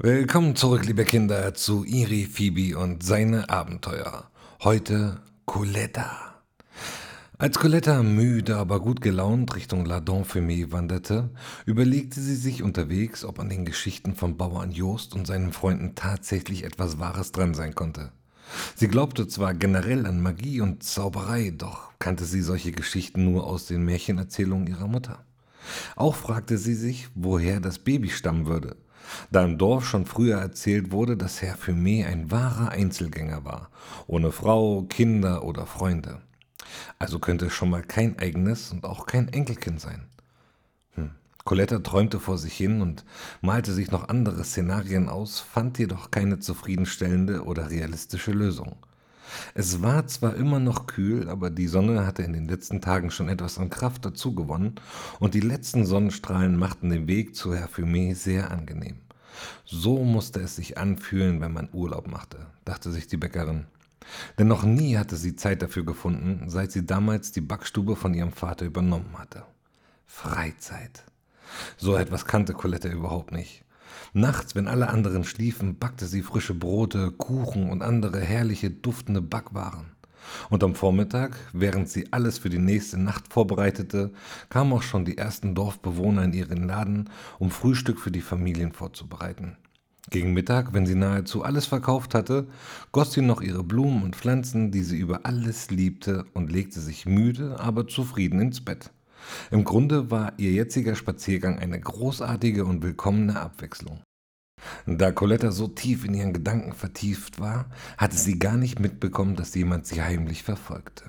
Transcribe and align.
Willkommen 0.00 0.54
zurück, 0.54 0.86
liebe 0.86 1.04
Kinder, 1.04 1.54
zu 1.54 1.82
Iri, 1.82 2.26
Phoebe 2.26 2.78
und 2.78 3.02
seine 3.02 3.50
Abenteuer. 3.50 4.30
Heute 4.62 5.20
Coletta. 5.44 6.36
Als 7.36 7.58
Coletta 7.58 8.04
müde, 8.04 8.58
aber 8.58 8.78
gut 8.78 9.00
gelaunt 9.00 9.56
Richtung 9.56 9.84
La 9.86 9.98
Donfumée 9.98 10.70
wanderte, 10.70 11.30
überlegte 11.66 12.20
sie 12.20 12.36
sich 12.36 12.62
unterwegs, 12.62 13.24
ob 13.24 13.40
an 13.40 13.48
den 13.48 13.64
Geschichten 13.64 14.14
vom 14.14 14.36
Bauern 14.36 14.70
Jost 14.70 15.16
und 15.16 15.26
seinen 15.26 15.52
Freunden 15.52 15.96
tatsächlich 15.96 16.62
etwas 16.62 17.00
Wahres 17.00 17.32
dran 17.32 17.54
sein 17.54 17.74
konnte. 17.74 18.12
Sie 18.76 18.86
glaubte 18.86 19.26
zwar 19.26 19.52
generell 19.52 20.06
an 20.06 20.22
Magie 20.22 20.60
und 20.60 20.84
Zauberei, 20.84 21.50
doch 21.50 21.90
kannte 21.98 22.24
sie 22.24 22.42
solche 22.42 22.70
Geschichten 22.70 23.24
nur 23.24 23.48
aus 23.48 23.66
den 23.66 23.84
Märchenerzählungen 23.84 24.68
ihrer 24.68 24.86
Mutter. 24.86 25.24
Auch 25.96 26.14
fragte 26.14 26.56
sie 26.56 26.74
sich, 26.74 27.08
woher 27.16 27.58
das 27.58 27.80
Baby 27.80 28.10
stammen 28.10 28.46
würde– 28.46 28.76
da 29.30 29.44
im 29.44 29.58
Dorf 29.58 29.86
schon 29.86 30.06
früher 30.06 30.38
erzählt 30.38 30.92
wurde, 30.92 31.16
dass 31.16 31.42
Herr 31.42 31.56
Fumé 31.56 32.06
ein 32.06 32.30
wahrer 32.30 32.70
Einzelgänger 32.70 33.44
war, 33.44 33.70
ohne 34.06 34.32
Frau, 34.32 34.82
Kinder 34.82 35.44
oder 35.44 35.66
Freunde. 35.66 36.20
Also 36.98 37.18
könnte 37.18 37.46
es 37.46 37.52
schon 37.52 37.70
mal 37.70 37.82
kein 37.82 38.18
eigenes 38.18 38.72
und 38.72 38.84
auch 38.84 39.06
kein 39.06 39.28
Enkelkind 39.28 39.80
sein. 39.80 40.06
Hm. 40.94 41.10
Coletta 41.44 41.78
träumte 41.78 42.20
vor 42.20 42.38
sich 42.38 42.54
hin 42.54 42.82
und 42.82 43.04
malte 43.40 43.72
sich 43.72 43.90
noch 43.90 44.08
andere 44.08 44.44
Szenarien 44.44 45.08
aus, 45.08 45.40
fand 45.40 45.78
jedoch 45.78 46.10
keine 46.10 46.38
zufriedenstellende 46.38 47.44
oder 47.44 47.70
realistische 47.70 48.32
Lösung. 48.32 48.76
Es 49.54 49.82
war 49.82 50.06
zwar 50.06 50.34
immer 50.36 50.60
noch 50.60 50.86
kühl, 50.86 51.28
aber 51.28 51.50
die 51.50 51.68
Sonne 51.68 52.06
hatte 52.06 52.22
in 52.22 52.32
den 52.32 52.48
letzten 52.48 52.80
Tagen 52.80 53.10
schon 53.10 53.28
etwas 53.28 53.58
an 53.58 53.70
Kraft 53.70 54.04
dazugewonnen 54.04 54.76
und 55.20 55.34
die 55.34 55.40
letzten 55.40 55.84
Sonnenstrahlen 55.84 56.56
machten 56.56 56.90
den 56.90 57.06
Weg 57.06 57.34
zu 57.34 57.54
Herr 57.54 57.68
Fumé 57.68 58.14
sehr 58.14 58.50
angenehm. 58.50 58.98
So 59.64 60.04
musste 60.04 60.40
es 60.40 60.56
sich 60.56 60.78
anfühlen, 60.78 61.40
wenn 61.40 61.52
man 61.52 61.68
Urlaub 61.72 62.08
machte, 62.08 62.38
dachte 62.64 62.90
sich 62.90 63.06
die 63.06 63.16
Bäckerin. 63.16 63.66
Denn 64.38 64.48
noch 64.48 64.62
nie 64.62 64.96
hatte 64.96 65.16
sie 65.16 65.36
Zeit 65.36 65.62
dafür 65.62 65.84
gefunden, 65.84 66.48
seit 66.48 66.72
sie 66.72 66.86
damals 66.86 67.32
die 67.32 67.40
Backstube 67.40 67.96
von 67.96 68.14
ihrem 68.14 68.32
Vater 68.32 68.64
übernommen 68.64 69.18
hatte. 69.18 69.44
Freizeit. 70.06 71.04
So 71.76 71.96
etwas 71.96 72.24
kannte 72.24 72.54
Colette 72.54 72.88
überhaupt 72.88 73.32
nicht. 73.32 73.64
Nachts, 74.12 74.54
wenn 74.54 74.68
alle 74.68 74.88
anderen 74.88 75.24
schliefen, 75.24 75.78
backte 75.78 76.06
sie 76.06 76.22
frische 76.22 76.54
Brote, 76.54 77.10
Kuchen 77.12 77.70
und 77.70 77.82
andere 77.82 78.20
herrliche, 78.20 78.70
duftende 78.70 79.22
Backwaren. 79.22 79.92
Und 80.50 80.62
am 80.64 80.74
Vormittag, 80.74 81.36
während 81.52 81.88
sie 81.88 82.12
alles 82.12 82.38
für 82.38 82.50
die 82.50 82.58
nächste 82.58 82.98
Nacht 82.98 83.32
vorbereitete, 83.32 84.12
kamen 84.48 84.72
auch 84.72 84.82
schon 84.82 85.04
die 85.04 85.18
ersten 85.18 85.54
Dorfbewohner 85.54 86.24
in 86.24 86.32
ihren 86.32 86.66
Laden, 86.66 87.08
um 87.38 87.50
Frühstück 87.50 87.98
für 87.98 88.10
die 88.10 88.20
Familien 88.20 88.72
vorzubereiten. 88.72 89.56
Gegen 90.10 90.32
Mittag, 90.32 90.72
wenn 90.72 90.86
sie 90.86 90.94
nahezu 90.94 91.42
alles 91.42 91.66
verkauft 91.66 92.14
hatte, 92.14 92.46
goss 92.92 93.12
sie 93.12 93.20
noch 93.20 93.42
ihre 93.42 93.62
Blumen 93.62 94.02
und 94.02 94.16
Pflanzen, 94.16 94.70
die 94.70 94.82
sie 94.82 94.98
über 94.98 95.26
alles 95.26 95.70
liebte, 95.70 96.24
und 96.32 96.50
legte 96.50 96.80
sich 96.80 97.04
müde, 97.04 97.60
aber 97.60 97.86
zufrieden 97.86 98.40
ins 98.40 98.64
Bett. 98.64 98.90
Im 99.50 99.64
Grunde 99.64 100.10
war 100.10 100.32
ihr 100.36 100.52
jetziger 100.52 100.94
Spaziergang 100.94 101.58
eine 101.58 101.80
großartige 101.80 102.64
und 102.64 102.82
willkommene 102.82 103.40
Abwechslung. 103.40 104.02
Da 104.86 105.12
Coletta 105.12 105.50
so 105.50 105.68
tief 105.68 106.04
in 106.04 106.14
ihren 106.14 106.32
Gedanken 106.32 106.72
vertieft 106.72 107.40
war, 107.40 107.66
hatte 107.96 108.16
sie 108.16 108.38
gar 108.38 108.56
nicht 108.56 108.80
mitbekommen, 108.80 109.36
dass 109.36 109.54
jemand 109.54 109.86
sie 109.86 110.02
heimlich 110.02 110.42
verfolgte. 110.42 111.04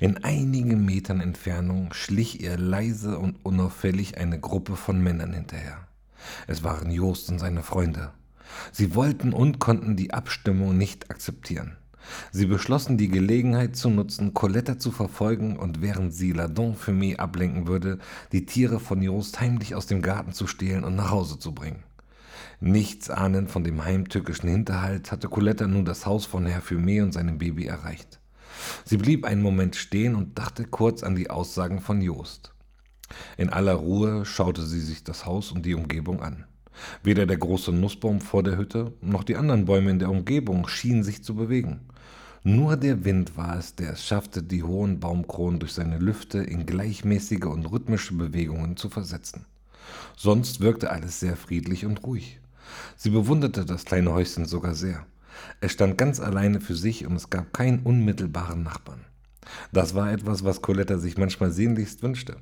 In 0.00 0.24
einigen 0.24 0.84
Metern 0.84 1.20
Entfernung 1.20 1.92
schlich 1.92 2.40
ihr 2.40 2.56
leise 2.56 3.18
und 3.18 3.44
unauffällig 3.44 4.18
eine 4.18 4.40
Gruppe 4.40 4.76
von 4.76 5.02
Männern 5.02 5.32
hinterher. 5.32 5.86
Es 6.46 6.64
waren 6.64 6.90
Jost 6.90 7.30
und 7.30 7.38
seine 7.38 7.62
Freunde. 7.62 8.12
Sie 8.72 8.94
wollten 8.94 9.32
und 9.32 9.58
konnten 9.58 9.96
die 9.96 10.12
Abstimmung 10.12 10.76
nicht 10.76 11.10
akzeptieren. 11.10 11.76
Sie 12.32 12.46
beschlossen, 12.46 12.96
die 12.96 13.08
Gelegenheit 13.08 13.76
zu 13.76 13.90
nutzen, 13.90 14.34
Coletta 14.34 14.78
zu 14.78 14.90
verfolgen 14.90 15.56
und 15.56 15.82
während 15.82 16.14
sie 16.14 16.32
La 16.32 16.46
Donfumée 16.46 17.16
ablenken 17.16 17.66
würde, 17.66 17.98
die 18.32 18.46
Tiere 18.46 18.80
von 18.80 19.02
Jost 19.02 19.40
heimlich 19.40 19.74
aus 19.74 19.86
dem 19.86 20.02
Garten 20.02 20.32
zu 20.32 20.46
stehlen 20.46 20.84
und 20.84 20.96
nach 20.96 21.10
Hause 21.10 21.38
zu 21.38 21.54
bringen. 21.54 21.82
Nichts 22.60 23.08
ahnend 23.08 23.50
von 23.50 23.62
dem 23.62 23.84
heimtückischen 23.84 24.48
Hinterhalt 24.48 25.12
hatte 25.12 25.28
Coletta 25.28 25.66
nun 25.66 25.84
das 25.84 26.06
Haus 26.06 26.26
von 26.26 26.44
Herr 26.46 26.62
Fumé 26.62 27.02
und 27.02 27.12
seinem 27.12 27.38
Baby 27.38 27.66
erreicht. 27.66 28.20
Sie 28.84 28.96
blieb 28.96 29.24
einen 29.24 29.42
Moment 29.42 29.76
stehen 29.76 30.16
und 30.16 30.38
dachte 30.38 30.64
kurz 30.64 31.02
an 31.02 31.14
die 31.14 31.30
Aussagen 31.30 31.80
von 31.80 32.00
Jost. 32.00 32.52
In 33.36 33.50
aller 33.50 33.74
Ruhe 33.74 34.24
schaute 34.24 34.66
sie 34.66 34.80
sich 34.80 35.04
das 35.04 35.24
Haus 35.24 35.52
und 35.52 35.64
die 35.64 35.74
Umgebung 35.74 36.20
an. 36.20 36.44
Weder 37.02 37.26
der 37.26 37.36
große 37.36 37.72
Nussbaum 37.72 38.20
vor 38.20 38.42
der 38.42 38.56
Hütte 38.56 38.92
noch 39.00 39.24
die 39.24 39.36
anderen 39.36 39.64
Bäume 39.64 39.90
in 39.90 39.98
der 39.98 40.10
Umgebung 40.10 40.68
schienen 40.68 41.02
sich 41.02 41.22
zu 41.22 41.34
bewegen. 41.34 41.80
Nur 42.44 42.76
der 42.76 43.04
Wind 43.04 43.36
war 43.36 43.58
es, 43.58 43.74
der 43.74 43.92
es 43.92 44.06
schaffte, 44.06 44.42
die 44.42 44.62
hohen 44.62 45.00
Baumkronen 45.00 45.58
durch 45.58 45.72
seine 45.72 45.98
Lüfte 45.98 46.38
in 46.38 46.66
gleichmäßige 46.66 47.46
und 47.46 47.66
rhythmische 47.70 48.14
Bewegungen 48.14 48.76
zu 48.76 48.88
versetzen. 48.88 49.44
Sonst 50.16 50.60
wirkte 50.60 50.90
alles 50.90 51.20
sehr 51.20 51.36
friedlich 51.36 51.84
und 51.84 52.04
ruhig. 52.04 52.40
Sie 52.96 53.10
bewunderte 53.10 53.64
das 53.64 53.84
kleine 53.84 54.12
Häuschen 54.12 54.44
sogar 54.44 54.74
sehr. 54.74 55.06
Es 55.60 55.72
stand 55.72 55.98
ganz 55.98 56.20
alleine 56.20 56.60
für 56.60 56.74
sich 56.74 57.06
und 57.06 57.16
es 57.16 57.30
gab 57.30 57.52
keinen 57.52 57.80
unmittelbaren 57.80 58.62
Nachbarn. 58.62 59.04
Das 59.72 59.94
war 59.94 60.12
etwas, 60.12 60.44
was 60.44 60.62
Coletta 60.62 60.98
sich 60.98 61.18
manchmal 61.18 61.50
sehnlichst 61.50 62.02
wünschte. 62.02 62.36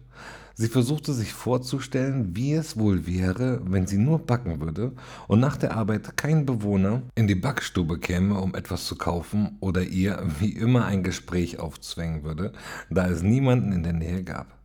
Sie 0.58 0.68
versuchte 0.68 1.12
sich 1.12 1.34
vorzustellen, 1.34 2.34
wie 2.34 2.54
es 2.54 2.78
wohl 2.78 3.06
wäre, 3.06 3.60
wenn 3.64 3.86
sie 3.86 3.98
nur 3.98 4.20
backen 4.20 4.60
würde 4.60 4.92
und 5.28 5.38
nach 5.38 5.58
der 5.58 5.76
Arbeit 5.76 6.16
kein 6.16 6.46
Bewohner 6.46 7.02
in 7.14 7.26
die 7.26 7.34
Backstube 7.34 7.98
käme, 7.98 8.40
um 8.40 8.54
etwas 8.54 8.86
zu 8.86 8.96
kaufen 8.96 9.58
oder 9.60 9.82
ihr 9.82 10.22
wie 10.40 10.52
immer 10.52 10.86
ein 10.86 11.02
Gespräch 11.02 11.58
aufzwängen 11.58 12.24
würde, 12.24 12.52
da 12.88 13.06
es 13.06 13.22
niemanden 13.22 13.72
in 13.72 13.82
der 13.82 13.92
Nähe 13.92 14.24
gab. 14.24 14.55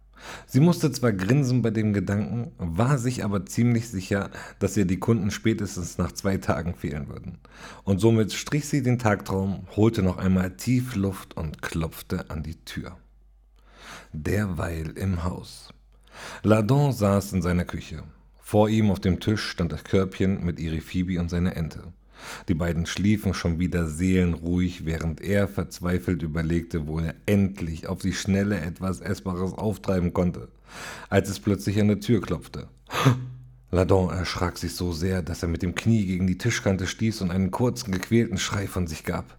Sie 0.46 0.59
musste 0.59 0.92
zwar 0.92 1.14
grinsen 1.14 1.62
bei 1.62 1.72
dem 1.72 1.94
Gedanken, 1.94 2.52
war 2.58 2.98
sich 2.98 3.24
aber 3.24 3.46
ziemlich 3.46 3.90
sicher, 3.90 4.30
dass 4.59 4.78
ihr 4.78 4.86
die 4.86 5.00
Kunden 5.00 5.32
spätestens 5.32 5.98
nach 5.98 6.12
zwei 6.12 6.38
Tagen 6.38 6.76
fehlen 6.76 7.08
würden. 7.08 7.40
Und 7.84 8.00
somit 8.00 8.34
strich 8.34 8.68
sie 8.68 8.84
den 8.84 9.00
Tagtraum, 9.00 9.68
holte 9.76 10.04
noch 10.04 10.18
einmal 10.18 10.56
tief 10.58 10.96
Luft 10.96 11.36
und 11.36 11.62
klopfte 11.62 12.30
an 12.30 12.44
die 12.44 12.64
Tür. 12.66 12.98
Derweil 14.14 14.92
im 14.92 15.24
Haus. 15.24 15.74
Ladon 16.44 16.92
saß 16.92 17.34
in 17.34 17.42
seiner 17.42 17.66
Küche. 17.66 18.03
Vor 18.40 18.68
ihm 18.70 18.92
auf 18.92 19.00
dem 19.00 19.20
Tisch 19.20 19.48
stand 19.48 19.72
das 19.72 19.86
Körbchen 19.86 20.44
mit 20.44 20.59
Irifibi 20.59 21.18
und 21.20 21.30
seiner 21.30 21.56
Ente. 21.56 21.94
Die 22.48 22.54
beiden 22.54 22.86
schliefen 22.86 23.34
schon 23.34 23.59
wieder 23.59 23.88
seelenruhig, 23.88 24.86
während 24.86 25.22
er 25.22 25.48
verzweifelt 25.48 26.24
überlegte, 26.24 26.88
wo 26.88 27.00
er 27.00 27.16
endlich 27.26 27.88
auf 27.88 28.00
die 28.00 28.14
Schnelle 28.14 28.59
etwas 28.59 29.02
Essbares 29.02 29.54
auftreiben 29.54 30.14
konnte, 30.14 30.50
als 31.09 31.30
es 31.30 31.40
plötzlich 31.40 31.80
an 31.80 31.88
der 31.88 32.00
Tür 32.00 32.22
klopfte. 32.22 32.68
Ladon 33.72 34.09
erschrak 34.09 34.58
sich 34.58 34.76
so 34.76 34.92
sehr, 34.92 35.22
dass 35.22 35.44
er 35.44 35.50
mit 35.50 35.62
dem 35.62 35.76
Knie 35.76 36.06
gegen 36.06 36.28
die 36.28 36.38
Tischkante 36.38 36.88
stieß 36.88 37.22
und 37.22 37.32
einen 37.32 37.52
kurzen, 37.52 37.92
gequälten 37.92 38.38
Schrei 38.38 38.68
von 38.68 38.86
sich 38.86 39.06
gab. 39.06 39.38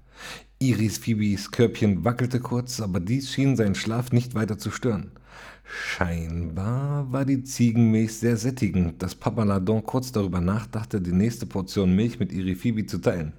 Iris 0.59 0.99
Phoebes 0.99 1.51
Körbchen 1.51 2.05
wackelte 2.05 2.41
kurz, 2.41 2.81
aber 2.81 3.01
dies 3.01 3.31
schien 3.31 3.57
seinen 3.57 3.75
Schlaf 3.75 4.13
nicht 4.13 4.35
weiter 4.35 4.59
zu 4.59 4.71
stören. 4.71 5.11
Scheinbar 5.75 7.11
war 7.13 7.25
die 7.25 7.45
Ziegenmilch 7.45 8.19
sehr 8.19 8.37
sättigend, 8.37 9.03
dass 9.03 9.15
Papa 9.15 9.43
Ladon 9.43 9.83
kurz 9.83 10.13
darüber 10.13 10.43
nachdachte, 10.43 11.01
die 11.01 11.13
nächste 11.13 11.47
Portion 11.47 11.97
Milch 11.97 12.21
mit 12.21 12.31
Irifibi 12.31 12.85
zu 12.85 12.99
teilen. 12.99 13.33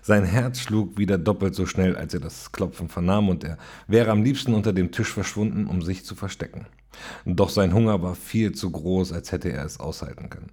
Sein 0.00 0.22
Herz 0.22 0.60
schlug 0.60 0.96
wieder 0.96 1.18
doppelt 1.18 1.56
so 1.56 1.66
schnell, 1.66 1.96
als 1.96 2.14
er 2.14 2.20
das 2.20 2.52
Klopfen 2.52 2.88
vernahm, 2.88 3.28
und 3.28 3.42
er 3.42 3.58
wäre 3.88 4.12
am 4.12 4.22
liebsten 4.22 4.54
unter 4.54 4.72
dem 4.72 4.92
Tisch 4.92 5.12
verschwunden, 5.12 5.66
um 5.66 5.82
sich 5.82 6.04
zu 6.04 6.14
verstecken. 6.14 6.66
Doch 7.24 7.50
sein 7.50 7.74
Hunger 7.74 8.00
war 8.00 8.14
viel 8.14 8.52
zu 8.52 8.70
groß, 8.70 9.12
als 9.12 9.32
hätte 9.32 9.50
er 9.50 9.64
es 9.64 9.80
aushalten 9.80 10.30
können. 10.30 10.52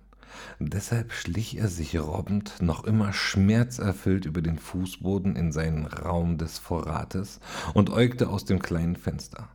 Deshalb 0.57 1.13
schlich 1.13 1.59
er 1.59 1.67
sich 1.67 1.95
robbend, 1.99 2.59
noch 2.59 2.85
immer 2.85 3.13
schmerzerfüllt 3.13 4.25
über 4.25 4.41
den 4.41 4.57
Fußboden 4.57 5.35
in 5.35 5.51
seinen 5.51 5.85
Raum 5.85 6.39
des 6.39 6.57
Vorrates 6.57 7.39
und 7.75 7.91
äugte 7.91 8.29
aus 8.29 8.45
dem 8.45 8.59
kleinen 8.59 8.95
Fenster. 8.95 9.49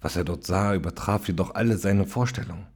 Was 0.00 0.16
er 0.16 0.24
dort 0.24 0.44
sah, 0.44 0.74
übertraf 0.74 1.26
jedoch 1.26 1.54
alle 1.54 1.78
seine 1.78 2.06
Vorstellungen. 2.06 2.66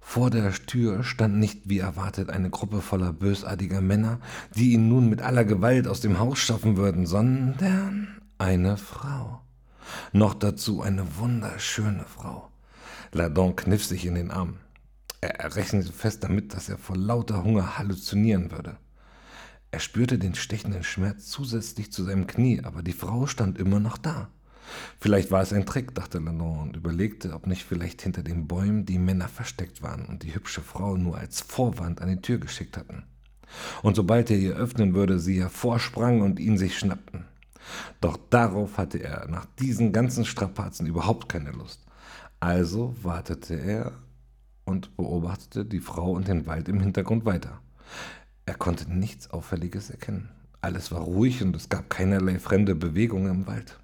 Vor 0.00 0.30
der 0.30 0.52
Tür 0.52 1.04
stand 1.04 1.36
nicht 1.38 1.68
wie 1.68 1.78
erwartet 1.78 2.30
eine 2.30 2.50
Gruppe 2.50 2.80
voller 2.80 3.12
bösartiger 3.12 3.80
Männer, 3.80 4.18
die 4.56 4.72
ihn 4.72 4.88
nun 4.88 5.08
mit 5.08 5.22
aller 5.22 5.44
Gewalt 5.44 5.86
aus 5.86 6.00
dem 6.00 6.18
Haus 6.18 6.38
schaffen 6.38 6.76
würden, 6.76 7.06
sondern 7.06 8.20
eine 8.38 8.76
Frau. 8.76 9.42
Noch 10.12 10.34
dazu 10.34 10.82
eine 10.82 11.16
wunderschöne 11.18 12.04
Frau. 12.04 12.50
Ladon 13.12 13.56
kniff 13.56 13.84
sich 13.84 14.06
in 14.06 14.14
den 14.14 14.30
Arm. 14.30 14.56
Er 15.20 15.54
rechnete 15.54 15.92
fest 15.92 16.24
damit, 16.24 16.54
dass 16.54 16.68
er 16.68 16.78
vor 16.78 16.96
lauter 16.96 17.44
Hunger 17.44 17.78
halluzinieren 17.78 18.50
würde. 18.50 18.78
Er 19.70 19.80
spürte 19.80 20.18
den 20.18 20.34
stechenden 20.34 20.82
Schmerz 20.82 21.26
zusätzlich 21.26 21.92
zu 21.92 22.02
seinem 22.02 22.26
Knie, 22.26 22.62
aber 22.64 22.82
die 22.82 22.92
Frau 22.92 23.26
stand 23.26 23.58
immer 23.58 23.78
noch 23.78 23.98
da. 23.98 24.28
Vielleicht 25.00 25.30
war 25.30 25.42
es 25.42 25.52
ein 25.52 25.66
Trick, 25.66 25.94
dachte 25.94 26.18
Lennon 26.18 26.60
und 26.60 26.76
überlegte, 26.76 27.32
ob 27.32 27.46
nicht 27.46 27.64
vielleicht 27.64 28.02
hinter 28.02 28.22
den 28.22 28.46
Bäumen 28.46 28.84
die 28.84 28.98
Männer 28.98 29.28
versteckt 29.28 29.82
waren 29.82 30.06
und 30.06 30.22
die 30.22 30.34
hübsche 30.34 30.60
Frau 30.60 30.96
nur 30.96 31.16
als 31.18 31.40
Vorwand 31.40 32.00
an 32.00 32.08
die 32.08 32.20
Tür 32.20 32.38
geschickt 32.38 32.76
hatten. 32.76 33.04
Und 33.82 33.96
sobald 33.96 34.30
er 34.30 34.38
ihr 34.38 34.56
öffnen 34.56 34.94
würde, 34.94 35.18
sie 35.18 35.40
hervorsprang 35.40 36.20
und 36.20 36.38
ihn 36.38 36.56
sich 36.56 36.78
schnappten. 36.78 37.24
Doch 38.00 38.18
darauf 38.30 38.78
hatte 38.78 38.98
er 38.98 39.28
nach 39.28 39.46
diesen 39.58 39.92
ganzen 39.92 40.24
Strapazen 40.24 40.86
überhaupt 40.86 41.28
keine 41.28 41.50
Lust. 41.50 41.84
Also 42.38 42.94
wartete 43.02 43.54
er 43.54 43.92
und 44.64 44.96
beobachtete 44.96 45.64
die 45.64 45.80
Frau 45.80 46.12
und 46.12 46.28
den 46.28 46.46
Wald 46.46 46.68
im 46.68 46.80
Hintergrund 46.80 47.24
weiter. 47.24 47.60
Er 48.46 48.54
konnte 48.54 48.90
nichts 48.90 49.30
Auffälliges 49.30 49.90
erkennen. 49.90 50.30
Alles 50.60 50.92
war 50.92 51.00
ruhig 51.00 51.42
und 51.42 51.56
es 51.56 51.68
gab 51.68 51.90
keinerlei 51.90 52.38
fremde 52.38 52.74
Bewegungen 52.74 53.30
im 53.30 53.46
Wald. 53.46 53.78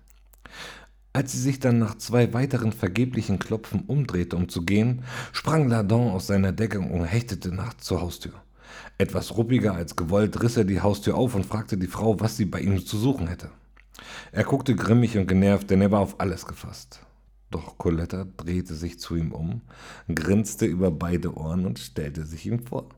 Als 1.12 1.32
sie 1.32 1.40
sich 1.40 1.60
dann 1.60 1.78
nach 1.78 1.96
zwei 1.96 2.34
weiteren 2.34 2.72
vergeblichen 2.72 3.38
Klopfen 3.38 3.84
umdrehte, 3.86 4.36
um 4.36 4.50
zu 4.50 4.66
gehen, 4.66 5.02
sprang 5.32 5.68
Lardon 5.68 6.10
aus 6.10 6.26
seiner 6.26 6.52
Deckung 6.52 6.90
und 6.90 7.04
hechtete 7.04 7.54
nach 7.54 7.74
zur 7.74 8.02
Haustür. 8.02 8.34
Etwas 8.98 9.36
ruppiger 9.36 9.74
als 9.74 9.96
gewollt 9.96 10.42
riss 10.42 10.56
er 10.56 10.64
die 10.64 10.80
Haustür 10.80 11.16
auf 11.16 11.34
und 11.34 11.46
fragte 11.46 11.78
die 11.78 11.86
Frau, 11.86 12.20
was 12.20 12.36
sie 12.36 12.44
bei 12.44 12.60
ihm 12.60 12.84
zu 12.84 12.98
suchen 12.98 13.28
hätte. 13.28 13.50
Er 14.32 14.44
guckte 14.44 14.74
grimmig 14.74 15.16
und 15.16 15.26
genervt, 15.26 15.70
denn 15.70 15.80
er 15.80 15.90
war 15.90 16.00
auf 16.00 16.20
alles 16.20 16.46
gefasst. 16.46 17.00
Doch 17.50 17.78
Coletta 17.78 18.26
drehte 18.36 18.74
sich 18.74 18.98
zu 18.98 19.16
ihm 19.16 19.32
um, 19.32 19.62
grinste 20.14 20.66
über 20.66 20.90
beide 20.90 21.34
Ohren 21.34 21.64
und 21.64 21.78
stellte 21.78 22.26
sich 22.26 22.46
ihm 22.46 22.66
vor. 22.66 22.88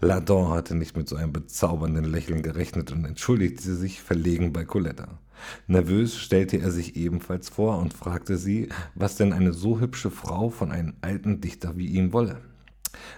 Lardon 0.00 0.50
hatte 0.50 0.74
nicht 0.74 0.96
mit 0.96 1.08
so 1.08 1.16
einem 1.16 1.32
bezaubernden 1.32 2.04
Lächeln 2.04 2.42
gerechnet 2.42 2.92
und 2.92 3.04
entschuldigte 3.04 3.74
sich 3.74 4.00
verlegen 4.00 4.52
bei 4.52 4.64
Coletta. 4.64 5.18
Nervös 5.66 6.16
stellte 6.16 6.58
er 6.58 6.70
sich 6.70 6.96
ebenfalls 6.96 7.48
vor 7.48 7.78
und 7.78 7.94
fragte 7.94 8.36
sie, 8.36 8.68
was 8.94 9.16
denn 9.16 9.32
eine 9.32 9.52
so 9.52 9.80
hübsche 9.80 10.10
Frau 10.10 10.50
von 10.50 10.72
einem 10.72 10.94
alten 11.00 11.40
Dichter 11.40 11.76
wie 11.76 11.86
ihm 11.86 12.12
wolle. 12.12 12.40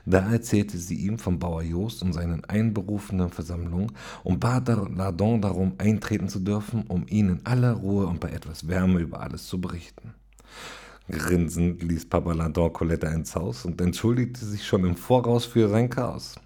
Da 0.05 0.33
erzählte 0.33 0.79
sie 0.79 0.97
ihm 0.97 1.19
vom 1.19 1.39
Bauer 1.39 1.63
Jost 1.63 2.03
und 2.03 2.13
seinen 2.13 2.45
einberufenen 2.45 3.31
Versammlungen 3.31 3.93
und 4.25 4.41
bat 4.41 4.69
Lardon 4.69 5.41
darum, 5.41 5.75
eintreten 5.79 6.29
zu 6.29 6.41
dürfen, 6.41 6.85
um 6.89 7.07
ihn 7.09 7.29
in 7.29 7.47
aller 7.47 7.73
Ruhe 7.73 8.07
und 8.07 8.21
bei 8.21 8.31
etwas 8.31 8.69
Wärme 8.69 9.01
über 9.01 9.21
alles 9.21 9.47
zu 9.47 9.61
berichten. 9.61 10.15
Grinsend 11.09 11.83
ließ 11.83 12.09
Papa 12.09 12.33
Lardon 12.33 12.73
Coletta 12.73 13.09
ins 13.09 13.35
Haus 13.35 13.65
und 13.65 13.81
entschuldigte 13.81 14.45
sich 14.45 14.67
schon 14.67 14.85
im 14.85 14.97
Voraus 14.97 15.45
für 15.45 15.69
sein 15.69 15.91
Chaos. 15.91 16.37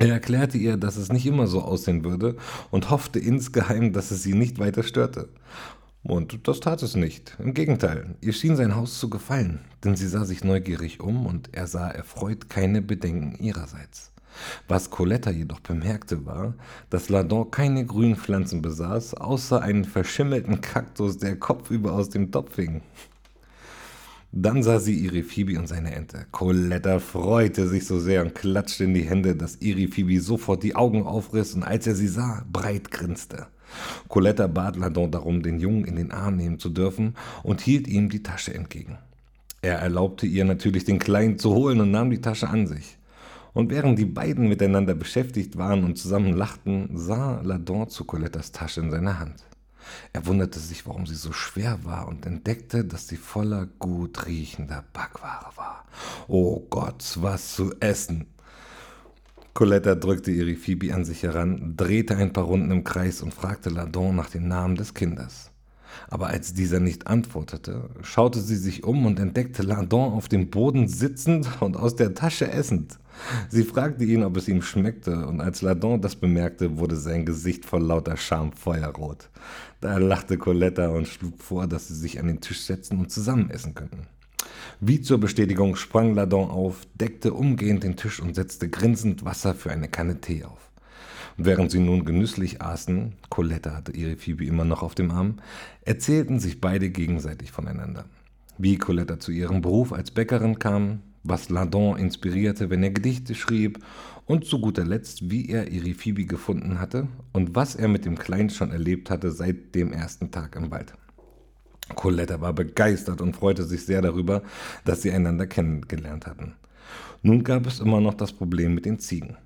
Er 0.00 0.14
erklärte 0.14 0.56
ihr, 0.56 0.78
dass 0.78 0.96
es 0.96 1.12
nicht 1.12 1.26
immer 1.26 1.46
so 1.46 1.60
aussehen 1.60 2.04
würde 2.04 2.34
und 2.70 2.88
hoffte 2.88 3.18
insgeheim, 3.18 3.92
dass 3.92 4.10
es 4.10 4.22
sie 4.22 4.32
nicht 4.32 4.58
weiter 4.58 4.82
störte. 4.82 5.28
Und 6.02 6.48
das 6.48 6.60
tat 6.60 6.82
es 6.82 6.96
nicht. 6.96 7.36
Im 7.38 7.52
Gegenteil, 7.52 8.14
ihr 8.22 8.32
schien 8.32 8.56
sein 8.56 8.74
Haus 8.74 8.98
zu 8.98 9.10
gefallen, 9.10 9.60
denn 9.84 9.96
sie 9.96 10.08
sah 10.08 10.24
sich 10.24 10.42
neugierig 10.42 11.00
um 11.00 11.26
und 11.26 11.50
er 11.52 11.66
sah 11.66 11.90
erfreut 11.90 12.48
keine 12.48 12.80
Bedenken 12.80 13.36
ihrerseits. 13.44 14.10
Was 14.68 14.88
Coletta 14.88 15.30
jedoch 15.30 15.60
bemerkte 15.60 16.24
war, 16.24 16.54
dass 16.88 17.10
Ladon 17.10 17.50
keine 17.50 17.84
grünen 17.84 18.16
Pflanzen 18.16 18.62
besaß, 18.62 19.12
außer 19.12 19.60
einen 19.60 19.84
verschimmelten 19.84 20.62
Kaktus, 20.62 21.18
der 21.18 21.36
kopfüber 21.36 21.92
aus 21.92 22.08
dem 22.08 22.32
Topf 22.32 22.56
hing. 22.56 22.80
Dann 24.32 24.62
sah 24.62 24.78
sie 24.78 24.94
Irifibi 25.04 25.58
und 25.58 25.66
seine 25.66 25.92
Ente. 25.92 26.26
Coletta 26.30 27.00
freute 27.00 27.66
sich 27.66 27.84
so 27.84 27.98
sehr 27.98 28.22
und 28.22 28.34
klatschte 28.34 28.84
in 28.84 28.94
die 28.94 29.02
Hände, 29.02 29.34
dass 29.34 29.56
Irifibi 29.56 30.18
sofort 30.18 30.62
die 30.62 30.76
Augen 30.76 31.04
aufriss 31.04 31.54
und 31.54 31.64
als 31.64 31.88
er 31.88 31.96
sie 31.96 32.06
sah, 32.06 32.44
breit 32.52 32.92
grinste. 32.92 33.48
Coletta 34.08 34.46
bat 34.46 34.76
Ladon 34.76 35.10
darum, 35.10 35.42
den 35.42 35.58
Jungen 35.58 35.84
in 35.84 35.96
den 35.96 36.12
Arm 36.12 36.36
nehmen 36.36 36.60
zu 36.60 36.68
dürfen 36.68 37.14
und 37.42 37.60
hielt 37.60 37.88
ihm 37.88 38.08
die 38.08 38.22
Tasche 38.22 38.54
entgegen. 38.54 38.98
Er 39.62 39.78
erlaubte 39.78 40.26
ihr 40.26 40.44
natürlich, 40.44 40.84
den 40.84 41.00
Kleinen 41.00 41.38
zu 41.38 41.52
holen 41.52 41.80
und 41.80 41.90
nahm 41.90 42.10
die 42.10 42.20
Tasche 42.20 42.48
an 42.48 42.68
sich. 42.68 42.98
Und 43.52 43.70
während 43.70 43.98
die 43.98 44.06
beiden 44.06 44.48
miteinander 44.48 44.94
beschäftigt 44.94 45.58
waren 45.58 45.82
und 45.82 45.98
zusammen 45.98 46.34
lachten, 46.34 46.90
sah 46.94 47.40
Ladon 47.42 47.88
zu 47.88 48.04
Colettas 48.04 48.52
Tasche 48.52 48.80
in 48.80 48.92
seiner 48.92 49.18
Hand. 49.18 49.44
Er 50.12 50.26
wunderte 50.26 50.58
sich, 50.58 50.86
warum 50.86 51.06
sie 51.06 51.14
so 51.14 51.32
schwer 51.32 51.84
war 51.84 52.08
und 52.08 52.26
entdeckte, 52.26 52.84
dass 52.84 53.08
sie 53.08 53.16
voller 53.16 53.66
gut 53.78 54.26
riechender 54.26 54.84
Backware 54.92 55.56
war. 55.56 55.84
Oh 56.28 56.60
Gott, 56.70 57.16
was 57.20 57.54
zu 57.54 57.72
essen! 57.80 58.26
Coletta 59.54 59.94
drückte 59.94 60.30
ihre 60.30 60.54
Phoebe 60.54 60.94
an 60.94 61.04
sich 61.04 61.22
heran, 61.22 61.74
drehte 61.76 62.16
ein 62.16 62.32
paar 62.32 62.44
Runden 62.44 62.70
im 62.70 62.84
Kreis 62.84 63.20
und 63.20 63.34
fragte 63.34 63.68
Ladon 63.68 64.14
nach 64.16 64.30
dem 64.30 64.46
Namen 64.46 64.76
des 64.76 64.94
Kindes. 64.94 65.50
Aber 66.08 66.28
als 66.28 66.54
dieser 66.54 66.80
nicht 66.80 67.06
antwortete, 67.08 67.90
schaute 68.02 68.40
sie 68.40 68.56
sich 68.56 68.84
um 68.84 69.06
und 69.06 69.18
entdeckte 69.18 69.62
Ladon 69.62 70.12
auf 70.12 70.28
dem 70.28 70.50
Boden 70.50 70.88
sitzend 70.88 71.48
und 71.60 71.76
aus 71.76 71.96
der 71.96 72.14
Tasche 72.14 72.50
essend. 72.50 72.98
Sie 73.48 73.64
fragte 73.64 74.04
ihn, 74.04 74.22
ob 74.22 74.36
es 74.36 74.48
ihm 74.48 74.62
schmeckte, 74.62 75.26
und 75.26 75.40
als 75.40 75.62
Ladon 75.62 76.00
das 76.00 76.16
bemerkte, 76.16 76.78
wurde 76.78 76.96
sein 76.96 77.26
Gesicht 77.26 77.64
vor 77.64 77.80
lauter 77.80 78.16
Scham 78.16 78.52
feuerrot. 78.52 79.28
Da 79.80 79.98
lachte 79.98 80.38
Coletta 80.38 80.88
und 80.88 81.08
schlug 81.08 81.40
vor, 81.42 81.66
dass 81.66 81.88
sie 81.88 81.94
sich 81.94 82.20
an 82.20 82.26
den 82.26 82.40
Tisch 82.40 82.62
setzen 82.62 82.98
und 82.98 83.10
zusammen 83.10 83.50
essen 83.50 83.74
könnten. 83.74 84.06
Wie 84.80 85.00
zur 85.00 85.18
Bestätigung 85.18 85.76
sprang 85.76 86.14
Ladon 86.14 86.50
auf, 86.50 86.86
deckte 86.94 87.34
umgehend 87.34 87.82
den 87.82 87.96
Tisch 87.96 88.20
und 88.20 88.34
setzte 88.34 88.68
grinsend 88.68 89.24
Wasser 89.24 89.54
für 89.54 89.70
eine 89.70 89.88
Kanne 89.88 90.20
Tee 90.20 90.44
auf. 90.44 90.70
Während 91.36 91.70
sie 91.70 91.80
nun 91.80 92.04
genüsslich 92.04 92.60
aßen, 92.60 93.14
Coletta 93.28 93.74
hatte 93.74 93.92
ihre 93.92 94.16
Phoebe 94.16 94.44
immer 94.44 94.64
noch 94.64 94.82
auf 94.82 94.94
dem 94.94 95.10
Arm, 95.10 95.36
erzählten 95.82 96.38
sich 96.38 96.60
beide 96.60 96.90
gegenseitig 96.90 97.52
voneinander. 97.52 98.04
Wie 98.58 98.76
Coletta 98.76 99.18
zu 99.18 99.32
ihrem 99.32 99.62
Beruf 99.62 99.92
als 99.92 100.10
Bäckerin 100.10 100.58
kam, 100.58 101.00
was 101.22 101.48
Ladon 101.48 101.98
inspirierte, 101.98 102.70
wenn 102.70 102.82
er 102.82 102.90
Gedichte 102.90 103.34
schrieb 103.34 103.78
und 104.26 104.44
zu 104.44 104.60
guter 104.60 104.84
Letzt, 104.84 105.30
wie 105.30 105.48
er 105.48 105.70
Irifibi 105.70 106.24
gefunden 106.26 106.80
hatte 106.80 107.08
und 107.32 107.54
was 107.54 107.74
er 107.74 107.88
mit 107.88 108.04
dem 108.04 108.18
Kleinen 108.18 108.50
schon 108.50 108.70
erlebt 108.70 109.10
hatte 109.10 109.30
seit 109.30 109.74
dem 109.74 109.92
ersten 109.92 110.30
Tag 110.30 110.56
im 110.56 110.70
Wald. 110.70 110.94
Coletta 111.94 112.40
war 112.40 112.52
begeistert 112.52 113.20
und 113.20 113.34
freute 113.34 113.64
sich 113.64 113.84
sehr 113.84 114.02
darüber, 114.02 114.42
dass 114.84 115.02
sie 115.02 115.10
einander 115.10 115.46
kennengelernt 115.46 116.26
hatten. 116.26 116.54
Nun 117.22 117.44
gab 117.44 117.66
es 117.66 117.80
immer 117.80 118.00
noch 118.00 118.14
das 118.14 118.32
Problem 118.32 118.74
mit 118.74 118.86
den 118.86 118.98
Ziegen. 118.98 119.36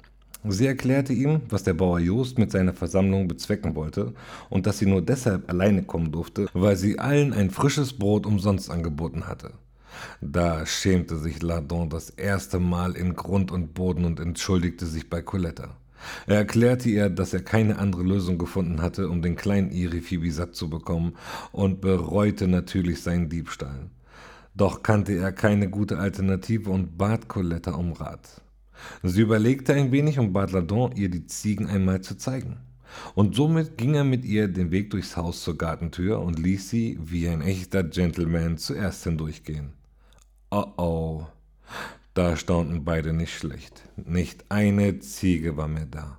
Sie 0.47 0.67
erklärte 0.67 1.15
ihm, 1.15 1.41
was 1.49 1.62
der 1.62 1.73
Bauer 1.73 1.99
Jost 1.99 2.38
mit 2.38 2.50
seiner 2.50 2.75
Versammlung 2.75 3.26
bezwecken 3.28 3.75
wollte 3.75 4.12
und 4.50 4.66
dass 4.66 4.78
sie 4.78 4.87
nur 4.87 5.00
deshalb 5.00 5.49
alleine 5.49 5.83
kommen 5.85 6.12
durfte, 6.12 6.47
weil 6.52 6.76
sie 6.76 6.99
allen 6.99 7.33
ein 7.33 7.50
frisches 7.50 7.95
Brot 7.95 8.26
umsonst 8.26 8.71
angeboten 8.71 9.26
hatte. 9.26 9.52
Da 10.20 10.66
schämte 10.66 11.16
sich 11.16 11.42
Lardon 11.42 11.90
das 11.90 12.10
erste 12.10 12.58
Mal 12.58 12.96
in 12.96 13.14
Grund 13.14 13.52
und 13.52 13.74
Boden 13.74 14.04
und 14.04 14.20
entschuldigte 14.20 14.86
sich 14.86 15.10
bei 15.10 15.22
Coletta. 15.22 15.76
Er 16.26 16.36
erklärte 16.36 16.88
ihr, 16.88 17.08
dass 17.08 17.32
er 17.32 17.42
keine 17.42 17.78
andere 17.78 18.02
Lösung 18.02 18.38
gefunden 18.38 18.82
hatte, 18.82 19.08
um 19.08 19.22
den 19.22 19.36
kleinen 19.36 19.70
Irifibi 19.70 20.30
satt 20.30 20.54
zu 20.54 20.68
bekommen 20.68 21.14
und 21.52 21.80
bereute 21.80 22.48
natürlich 22.48 23.02
seinen 23.02 23.28
Diebstahl. 23.28 23.90
Doch 24.54 24.82
kannte 24.82 25.12
er 25.12 25.32
keine 25.32 25.68
gute 25.68 25.98
Alternative 25.98 26.70
und 26.70 26.96
bat 26.96 27.28
Coletta 27.28 27.72
um 27.72 27.92
Rat. 27.92 28.42
Sie 29.02 29.20
überlegte 29.20 29.74
ein 29.74 29.92
wenig 29.92 30.18
und 30.18 30.32
bat 30.32 30.52
Ladon, 30.52 30.92
ihr 30.94 31.08
die 31.08 31.26
Ziegen 31.26 31.66
einmal 31.66 32.02
zu 32.02 32.16
zeigen. 32.16 32.58
Und 33.14 33.34
somit 33.34 33.76
ging 33.76 33.94
er 33.94 34.04
mit 34.04 34.24
ihr 34.24 34.46
den 34.46 34.70
Weg 34.70 34.90
durchs 34.90 35.16
Haus 35.16 35.42
zur 35.42 35.58
Gartentür 35.58 36.20
und 36.20 36.38
ließ 36.38 36.70
sie, 36.70 36.98
wie 37.02 37.28
ein 37.28 37.40
echter 37.40 37.82
Gentleman, 37.82 38.56
zuerst 38.56 39.04
hindurchgehen. 39.04 39.72
Oh 40.56 40.73
oh. 40.76 41.26
Da 42.14 42.37
staunten 42.37 42.84
beide 42.84 43.12
nicht 43.12 43.37
schlecht. 43.37 43.82
Nicht 43.96 44.44
eine 44.50 45.00
Ziege 45.00 45.56
war 45.56 45.66
mehr 45.66 45.87
da. 45.87 46.18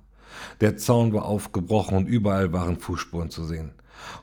Der 0.60 0.76
Zaun 0.76 1.14
war 1.14 1.24
aufgebrochen 1.24 1.96
und 1.96 2.06
überall 2.06 2.52
waren 2.52 2.78
Fußspuren 2.78 3.30
zu 3.30 3.44
sehen. 3.44 3.72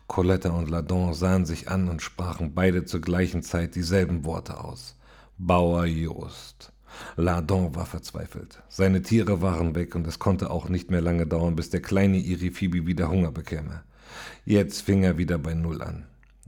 Coletta 0.06 0.52
und 0.52 0.70
Ladon 0.70 1.16
sahen 1.16 1.48
sich 1.48 1.68
an 1.68 1.90
und 1.90 2.04
sprachen 2.04 2.54
beide 2.54 2.86
zur 2.86 3.02
gleichen 3.02 3.42
Zeit 3.42 3.74
dieselben 3.74 4.24
Worte 4.24 4.64
aus. 4.64 5.00
Bauer 5.40 5.86
Jost. 5.86 6.72
Ladon 7.16 7.74
war 7.74 7.88
verzweifelt. 7.88 8.62
Seine 8.70 9.02
Tiere 9.02 9.42
waren 9.42 9.74
weg 9.74 9.96
und 9.96 10.06
es 10.06 10.20
konnte 10.20 10.52
auch 10.52 10.70
nicht 10.70 10.92
mehr 10.92 11.02
lange 11.02 11.26
dauern, 11.26 11.56
bis 11.56 11.72
der 11.72 11.82
kleine 11.82 12.20
Irifibi 12.20 12.86
wieder 12.86 13.10
Hunger 13.10 13.32
bekäme. 13.32 13.82
Jetzt 14.46 14.82
fing 14.82 15.02
er 15.02 15.18
wieder 15.18 15.40
bei 15.40 15.56
Null 15.56 15.82
an. 15.82 16.06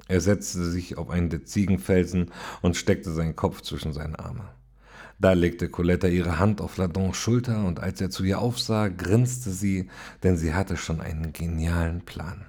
Er 0.07 0.21
setzte 0.21 0.63
sich 0.65 0.97
auf 0.97 1.09
einen 1.09 1.29
der 1.29 1.45
Ziegenfelsen 1.45 2.31
und 2.61 2.75
steckte 2.75 3.11
seinen 3.11 3.35
Kopf 3.35 3.61
zwischen 3.61 3.93
seine 3.93 4.19
Arme. 4.19 4.49
Da 5.17 5.33
legte 5.33 5.69
Coletta 5.69 6.07
ihre 6.07 6.39
Hand 6.39 6.59
auf 6.59 6.77
Ladons 6.77 7.15
Schulter 7.15 7.65
und 7.65 7.79
als 7.79 8.01
er 8.01 8.09
zu 8.09 8.23
ihr 8.23 8.39
aufsah, 8.39 8.89
grinste 8.89 9.51
sie, 9.51 9.89
denn 10.23 10.35
sie 10.35 10.53
hatte 10.53 10.75
schon 10.75 10.99
einen 10.99 11.31
genialen 11.31 12.01
Plan. 12.01 12.45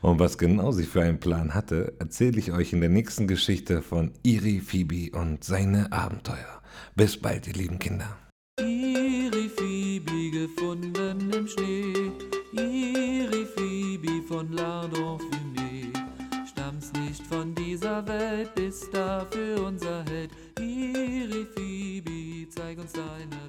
Und 0.00 0.18
was 0.18 0.38
genau 0.38 0.72
sie 0.72 0.84
für 0.84 1.02
einen 1.02 1.20
Plan 1.20 1.54
hatte, 1.54 1.94
erzähle 1.98 2.38
ich 2.38 2.52
euch 2.52 2.72
in 2.72 2.80
der 2.80 2.90
nächsten 2.90 3.28
Geschichte 3.28 3.82
von 3.82 4.12
Iri 4.22 4.60
Phoebe 4.60 5.16
und 5.16 5.44
seine 5.44 5.92
Abenteuer. 5.92 6.62
Bis 6.96 7.16
bald, 7.16 7.46
ihr 7.46 7.54
lieben 7.54 7.78
Kinder. 7.78 8.16
Iri 8.60 9.48
Phoebe 9.56 10.30
gefunden 10.30 11.30
im 11.32 11.46
Schnee, 11.46 11.77
Dafür 19.18 19.66
unser 19.66 20.04
Held. 20.04 20.30
Iri 20.60 21.44
Phoebe, 21.56 22.48
zeig 22.50 22.78
uns 22.78 22.92
deine. 22.92 23.47